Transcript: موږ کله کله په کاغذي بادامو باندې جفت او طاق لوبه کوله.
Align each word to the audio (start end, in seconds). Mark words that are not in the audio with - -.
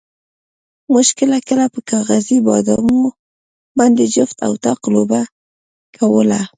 موږ 0.93 1.07
کله 1.19 1.37
کله 1.47 1.65
په 1.73 1.79
کاغذي 1.91 2.37
بادامو 2.47 3.03
باندې 3.77 4.03
جفت 4.15 4.37
او 4.47 4.53
طاق 4.63 4.81
لوبه 4.93 5.21
کوله. 5.97 6.41